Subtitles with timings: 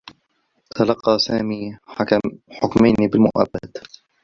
[0.75, 1.77] تلقّى سامي
[2.59, 3.77] حكمين بالمؤبّد.